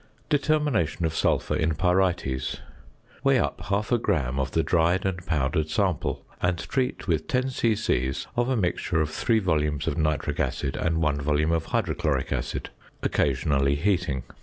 [0.29, 2.57] ~Determination of Sulphur in Pyrites.~
[3.23, 7.51] Weigh up half a gram of the dried and powdered sample, and treat with 10
[7.51, 8.11] c.c.
[8.35, 12.71] of a mixture of 3 volumes of nitric acid and 1 volume of hydrochloric acid,
[13.03, 14.23] occasionally heating.